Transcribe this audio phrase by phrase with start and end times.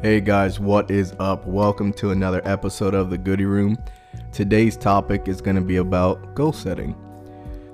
[0.00, 1.44] Hey guys, what is up?
[1.44, 3.76] Welcome to another episode of the Goody Room.
[4.30, 6.94] Today's topic is going to be about goal setting.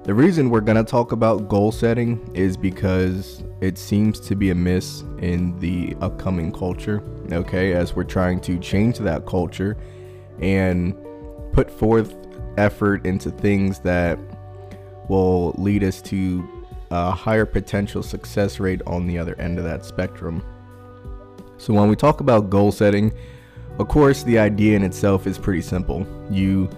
[0.04, 4.48] The reason we're going to talk about goal setting is because it seems to be
[4.48, 9.76] a miss in the upcoming culture, okay, as we're trying to change that culture
[10.40, 10.96] and
[11.52, 12.16] put forth
[12.56, 14.18] effort into things that
[15.10, 16.48] will lead us to
[16.90, 20.42] a higher potential success rate on the other end of that spectrum.
[21.64, 23.10] So, when we talk about goal setting,
[23.78, 26.06] of course, the idea in itself is pretty simple.
[26.30, 26.68] You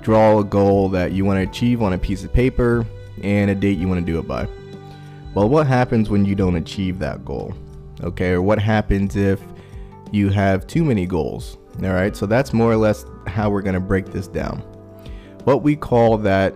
[0.00, 2.86] draw a goal that you want to achieve on a piece of paper
[3.22, 4.48] and a date you want to do it by.
[5.34, 7.52] Well, what happens when you don't achieve that goal?
[8.02, 9.38] Okay, or what happens if
[10.12, 11.58] you have too many goals?
[11.82, 14.60] All right, so that's more or less how we're going to break this down.
[15.44, 16.54] What we call that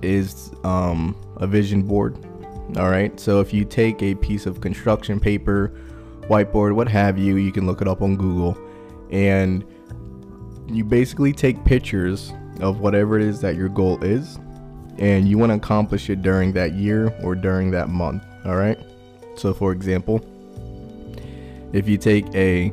[0.00, 2.16] is um, a vision board.
[2.78, 5.74] All right, so if you take a piece of construction paper,
[6.28, 7.36] whiteboard, what have you.
[7.36, 8.56] You can look it up on Google.
[9.10, 9.64] And
[10.68, 14.38] you basically take pictures of whatever it is that your goal is.
[14.98, 18.22] And you want to accomplish it during that year or during that month.
[18.44, 18.78] All right.
[19.36, 20.20] So, for example,
[21.72, 22.70] if you take a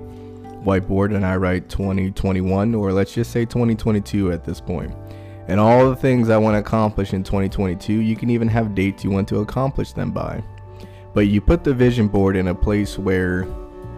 [0.63, 4.91] whiteboard and I write 2021, or let's just say 2022 at this point,
[5.47, 9.03] and all the things I want to accomplish in 2022, you can even have dates
[9.03, 10.43] you want to accomplish them by.
[11.15, 13.47] But you put the vision board in a place where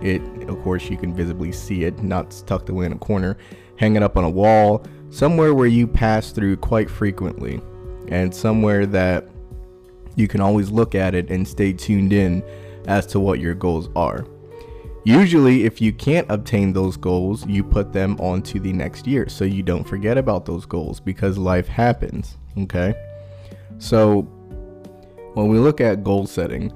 [0.01, 3.37] it, of course, you can visibly see it, not tucked away in a corner,
[3.77, 7.59] hanging up on a wall, somewhere where you pass through quite frequently,
[8.09, 9.27] and somewhere that
[10.15, 12.43] you can always look at it and stay tuned in
[12.85, 14.27] as to what your goals are.
[15.03, 19.43] Usually, if you can't obtain those goals, you put them onto the next year so
[19.43, 22.37] you don't forget about those goals because life happens.
[22.59, 22.93] Okay.
[23.79, 24.21] So,
[25.33, 26.71] when we look at goal setting,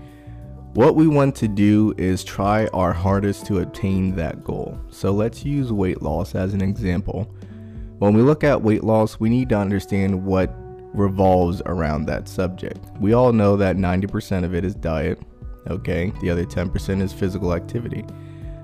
[0.74, 4.80] what we want to do is try our hardest to obtain that goal.
[4.90, 7.24] So let's use weight loss as an example.
[8.00, 10.56] When we look at weight loss, we need to understand what
[10.94, 12.80] revolves around that subject.
[13.02, 15.20] We all know that 90% of it is diet,
[15.70, 16.14] okay?
[16.22, 18.06] The other 10% is physical activity.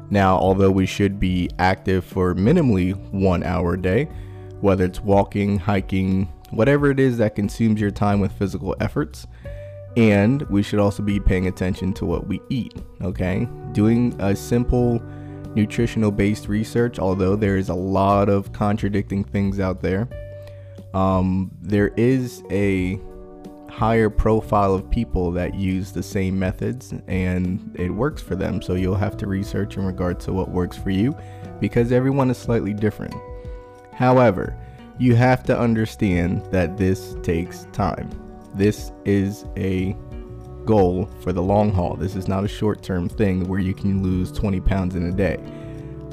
[0.09, 4.05] Now, although we should be active for minimally one hour a day,
[4.61, 9.27] whether it's walking, hiking, whatever it is that consumes your time with physical efforts,
[9.97, 13.49] and we should also be paying attention to what we eat, okay?
[13.71, 15.01] Doing a simple
[15.55, 20.07] nutritional based research, although there is a lot of contradicting things out there,
[20.93, 23.01] um, there is a
[23.71, 28.61] higher profile of people that use the same methods and it works for them.
[28.61, 31.17] So you'll have to research in regard to what works for you
[31.59, 33.15] because everyone is slightly different.
[33.93, 34.55] However,
[34.99, 38.09] you have to understand that this takes time
[38.57, 39.95] this is a
[40.65, 41.95] goal for the long haul.
[41.95, 45.11] This is not a short term thing where you can lose 20 pounds in a
[45.11, 45.37] day.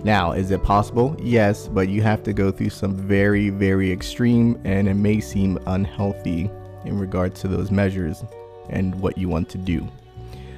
[0.05, 1.17] Now, is it possible?
[1.19, 5.59] Yes, but you have to go through some very, very extreme and it may seem
[5.67, 6.51] unhealthy
[6.85, 8.23] in regard to those measures
[8.69, 9.87] and what you want to do.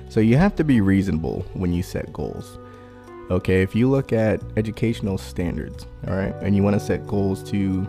[0.08, 2.58] So you have to be reasonable when you set goals.
[3.30, 7.42] Okay, if you look at educational standards, all right, and you want to set goals
[7.50, 7.86] to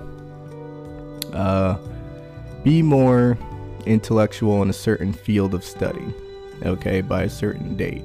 [1.33, 1.77] uh,
[2.63, 3.37] be more
[3.87, 6.05] intellectual in a certain field of study,
[6.63, 8.03] okay, by a certain date.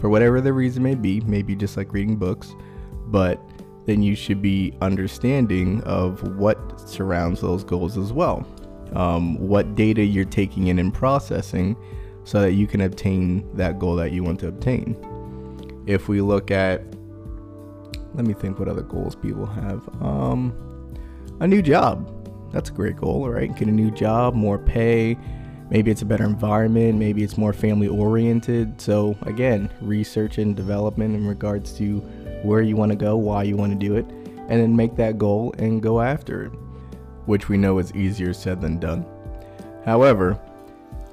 [0.00, 2.54] For whatever the reason may be, maybe just like reading books,
[3.06, 3.40] but
[3.86, 8.46] then you should be understanding of what surrounds those goals as well.
[8.94, 11.76] Um, what data you're taking in and processing
[12.24, 14.96] so that you can obtain that goal that you want to obtain.
[15.86, 16.82] If we look at,
[18.14, 19.88] let me think what other goals people have.
[20.02, 20.52] Um,
[21.40, 22.17] a new job
[22.52, 23.54] that's a great goal, right?
[23.54, 25.16] Get a new job, more pay.
[25.70, 26.98] Maybe it's a better environment.
[26.98, 28.80] Maybe it's more family oriented.
[28.80, 31.98] So, again, research and development in regards to
[32.42, 35.18] where you want to go, why you want to do it, and then make that
[35.18, 36.52] goal and go after it,
[37.26, 39.04] which we know is easier said than done.
[39.84, 40.34] However,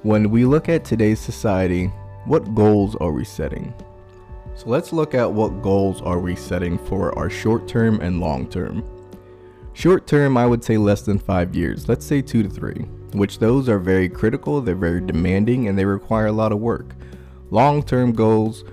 [0.04, 1.88] when we look at today's society,
[2.26, 3.74] what goals are we setting?
[4.56, 8.48] So let's look at what goals are we setting for our short term and long
[8.48, 8.88] term.
[9.75, 13.39] Short term, I would say less than five years, let's say two to three, which
[13.39, 16.95] those are very critical, they're very demanding, and they require a lot of work.
[17.51, 18.63] Long term goals,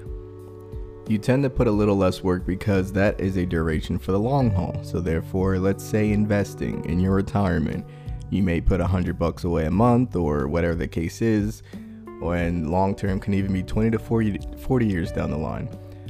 [1.08, 4.19] you tend to put a little less work because that is a duration for the
[4.20, 4.78] long haul.
[4.84, 7.84] So, therefore, let's say investing in your retirement,
[8.31, 11.64] you may put a hundred bucks away a month or whatever the case is,
[12.22, 15.69] and long term can even be 20 to 40, 40 years down the line.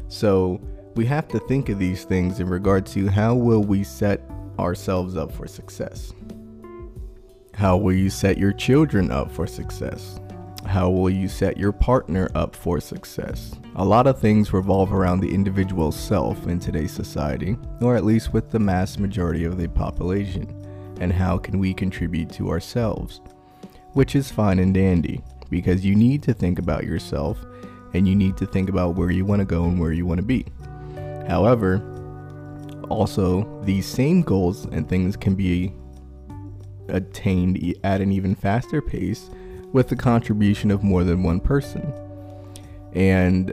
[0.08, 0.60] So,
[0.96, 4.20] we have to think of these things in regard to how will we set
[4.62, 6.12] ourselves up for success?
[7.54, 10.18] How will you set your children up for success?
[10.66, 13.54] How will you set your partner up for success?
[13.76, 18.32] A lot of things revolve around the individual self in today's society, or at least
[18.32, 20.46] with the mass majority of the population.
[21.00, 23.20] And how can we contribute to ourselves?
[23.92, 25.20] Which is fine and dandy,
[25.50, 27.44] because you need to think about yourself
[27.92, 30.18] and you need to think about where you want to go and where you want
[30.18, 30.46] to be.
[31.28, 31.82] However,
[32.92, 35.72] also, these same goals and things can be
[36.88, 39.30] attained at an even faster pace
[39.72, 41.92] with the contribution of more than one person.
[42.92, 43.52] And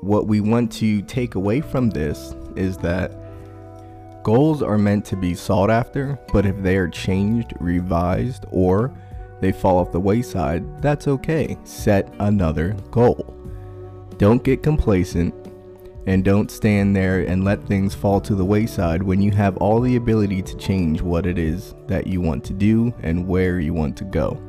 [0.00, 3.14] what we want to take away from this is that
[4.22, 8.92] goals are meant to be sought after, but if they are changed, revised, or
[9.40, 11.56] they fall off the wayside, that's okay.
[11.64, 13.34] Set another goal.
[14.18, 15.34] Don't get complacent
[16.06, 19.80] and don't stand there and let things fall to the wayside when you have all
[19.80, 23.72] the ability to change what it is that you want to do and where you
[23.72, 24.40] want to go.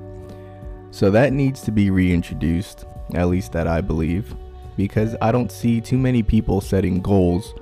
[0.91, 4.33] So that needs to be reintroduced, at least that I believe,
[4.77, 7.53] because I don't see too many people setting goals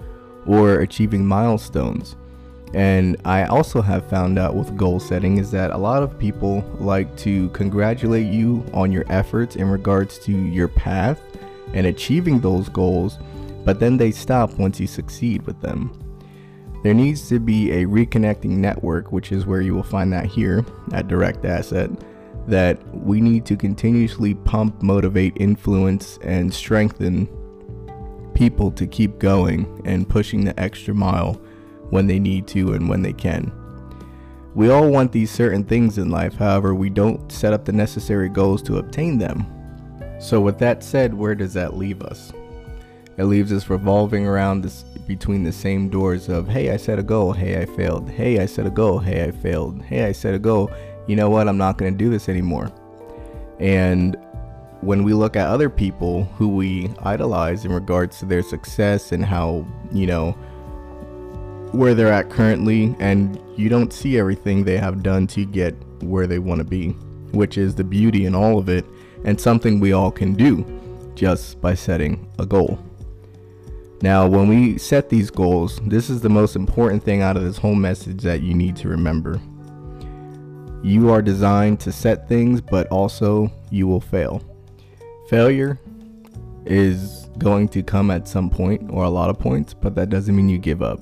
[0.45, 2.15] or achieving milestones.
[2.73, 6.63] And I also have found out with goal setting is that a lot of people
[6.79, 11.19] like to congratulate you on your efforts in regards to your path
[11.73, 13.19] and achieving those goals,
[13.63, 15.91] but then they stop once you succeed with them.
[16.83, 20.65] There needs to be a reconnecting network, which is where you will find that here
[20.91, 21.89] at Direct Asset
[22.47, 27.29] that we need to continuously pump, motivate, influence, and strengthen
[28.33, 31.41] people to keep going and pushing the extra mile
[31.89, 33.51] when they need to and when they can.
[34.55, 38.29] We all want these certain things in life, however, we don't set up the necessary
[38.29, 39.45] goals to obtain them.
[40.19, 42.31] So, with that said, where does that leave us?
[43.17, 47.03] It leaves us revolving around this between the same doors of, hey, I set a
[47.03, 50.33] goal, hey, I failed, hey, I set a goal, hey, I failed, hey, I set
[50.33, 50.71] a goal,
[51.07, 52.71] you know what, I'm not going to do this anymore.
[53.59, 54.17] And
[54.81, 59.23] when we look at other people who we idolize in regards to their success and
[59.23, 60.31] how, you know,
[61.71, 66.27] where they're at currently, and you don't see everything they have done to get where
[66.27, 66.89] they want to be,
[67.31, 68.85] which is the beauty in all of it,
[69.25, 70.65] and something we all can do
[71.15, 72.79] just by setting a goal.
[74.03, 77.57] Now, when we set these goals, this is the most important thing out of this
[77.57, 79.39] whole message that you need to remember.
[80.83, 84.43] You are designed to set things, but also you will fail.
[85.29, 85.79] Failure
[86.65, 90.35] is going to come at some point or a lot of points, but that doesn't
[90.35, 90.99] mean you give up.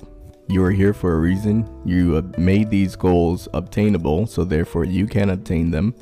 [0.48, 1.68] You are here for a reason.
[1.84, 5.92] You have made these goals obtainable, so therefore you can obtain them.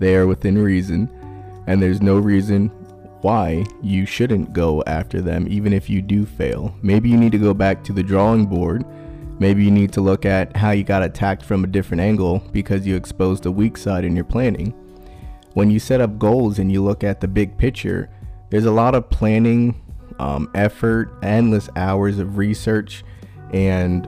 [0.00, 1.08] They are within reason,
[1.68, 2.72] and there's no reason
[3.22, 6.74] why you shouldn't go after them, even if you do fail.
[6.82, 8.84] Maybe you need to go back to the drawing board
[9.40, 12.86] Maybe you need to look at how you got attacked from a different angle because
[12.86, 14.70] you exposed a weak side in your planning.
[15.54, 18.10] When you set up goals and you look at the big picture,
[18.50, 19.80] there's a lot of planning,
[20.18, 23.04] um, effort, endless hours of research,
[23.52, 24.06] and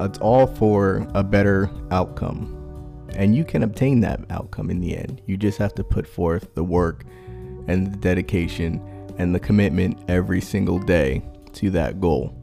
[0.00, 2.54] it's all for a better outcome.
[3.14, 5.22] And you can obtain that outcome in the end.
[5.26, 7.04] You just have to put forth the work
[7.68, 8.82] and the dedication
[9.18, 11.22] and the commitment every single day
[11.52, 12.34] to that goal.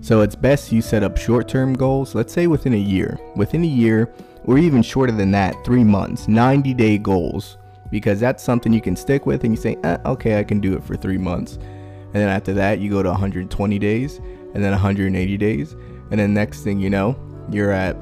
[0.00, 3.18] So it's best you set up short term goals, let's say within a year.
[3.34, 4.12] Within a year,
[4.44, 7.58] or even shorter than that, three months, 90 day goals,
[7.90, 10.74] because that's something you can stick with and you say, eh, okay, I can do
[10.74, 11.54] it for three months.
[11.54, 14.18] And then after that, you go to 120 days,
[14.54, 15.72] and then 180 days.
[16.10, 17.18] And then next thing you know,
[17.50, 17.96] you're at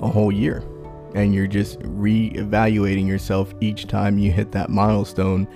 [0.00, 0.64] a whole year.
[1.16, 5.48] And you're just re evaluating yourself each time you hit that milestone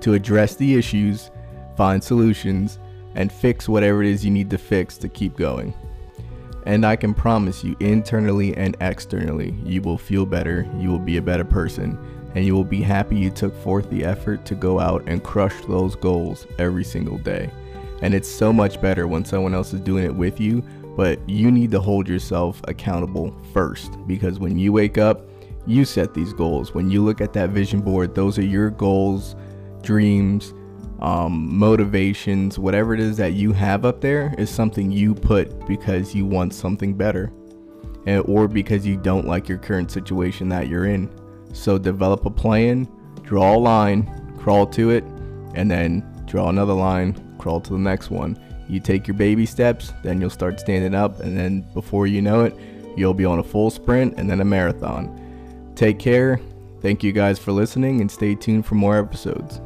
[0.00, 1.30] to address the issues,
[1.74, 2.78] find solutions,
[3.14, 5.72] and fix whatever it is you need to fix to keep going.
[6.66, 11.16] And I can promise you, internally and externally, you will feel better, you will be
[11.16, 11.98] a better person,
[12.34, 15.54] and you will be happy you took forth the effort to go out and crush
[15.64, 17.50] those goals every single day.
[18.02, 20.62] And it's so much better when someone else is doing it with you,
[20.96, 25.28] but you need to hold yourself accountable first because when you wake up,
[25.66, 26.74] you set these goals.
[26.74, 29.36] When you look at that vision board, those are your goals,
[29.82, 30.54] dreams,
[31.00, 36.14] um, motivations, whatever it is that you have up there is something you put because
[36.14, 37.32] you want something better
[38.24, 41.10] or because you don't like your current situation that you're in.
[41.52, 42.88] So develop a plan,
[43.22, 45.04] draw a line, crawl to it,
[45.54, 48.38] and then draw another line, crawl to the next one.
[48.68, 52.44] You take your baby steps, then you'll start standing up, and then before you know
[52.44, 52.54] it,
[52.96, 55.72] you'll be on a full sprint and then a marathon.
[55.76, 56.40] Take care.
[56.80, 59.60] Thank you guys for listening and stay tuned for more episodes.